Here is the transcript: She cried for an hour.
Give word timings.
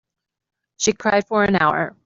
She 0.77 0.93
cried 0.93 1.27
for 1.27 1.43
an 1.43 1.55
hour. 1.57 1.95